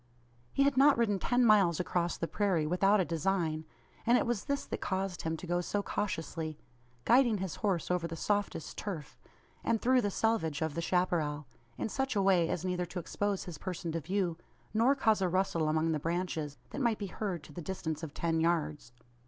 [0.51, 3.65] He had not ridden ten miles across the prairie without a design;
[4.03, 6.57] and it was this that caused him to go so cautiously
[7.05, 9.19] guiding his horse over the softest turf,
[9.63, 11.45] and through the selvedge of the chapparal
[11.77, 14.39] in such a way as neither to expose his person to view,
[14.73, 18.11] nor cause a rustle among the branches, that might be heard to the distance of
[18.11, 18.91] ten yards.